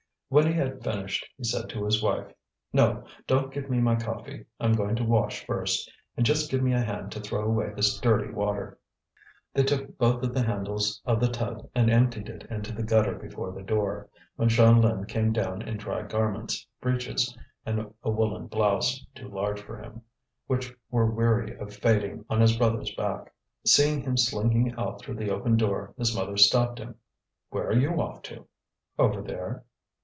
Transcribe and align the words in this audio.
When 0.31 0.47
he 0.47 0.53
had 0.53 0.81
finished, 0.81 1.27
he 1.35 1.43
said 1.43 1.67
to 1.71 1.83
his 1.83 2.01
wife: 2.01 2.31
"No, 2.71 3.03
don't 3.27 3.53
give 3.53 3.69
me 3.69 3.79
my 3.81 3.97
coffee. 3.97 4.45
I'm 4.61 4.71
going 4.71 4.95
to 4.95 5.03
wash 5.03 5.45
first; 5.45 5.91
and 6.15 6.25
just 6.25 6.49
give 6.49 6.63
me 6.63 6.71
a 6.71 6.79
hand 6.79 7.11
to 7.11 7.19
throw 7.19 7.43
away 7.43 7.73
this 7.75 7.99
dirty 7.99 8.31
water." 8.31 8.79
They 9.53 9.63
took 9.63 9.89
hold 9.99 10.23
of 10.23 10.33
the 10.33 10.41
handles 10.43 11.01
of 11.03 11.19
the 11.19 11.27
tub 11.27 11.69
and 11.75 11.89
emptied 11.89 12.29
it 12.29 12.45
into 12.49 12.71
the 12.71 12.81
gutter 12.81 13.15
before 13.15 13.51
the 13.51 13.61
door, 13.61 14.07
when 14.37 14.47
Jeanlin 14.47 15.05
came 15.09 15.33
down 15.33 15.63
in 15.63 15.75
dry 15.75 16.03
garments, 16.03 16.65
breeches 16.79 17.37
and 17.65 17.91
a 18.01 18.09
woollen 18.09 18.47
blouse, 18.47 19.05
too 19.13 19.27
large 19.27 19.59
for 19.59 19.77
him, 19.83 20.01
which 20.47 20.73
were 20.89 21.11
weary 21.11 21.57
of 21.57 21.73
fading 21.75 22.23
on 22.29 22.39
his 22.39 22.55
brother's 22.55 22.95
back. 22.95 23.35
Seeing 23.65 24.01
him 24.01 24.15
slinking 24.15 24.75
out 24.77 25.01
through 25.01 25.15
the 25.15 25.29
open 25.29 25.57
door, 25.57 25.93
his 25.97 26.15
mother 26.15 26.37
stopped 26.37 26.79
him. 26.79 26.95
"Where 27.49 27.67
are 27.67 27.73
you 27.77 27.99
off 28.01 28.21
to?" 28.21 28.47
"Over 28.97 29.21
there." 29.21 29.65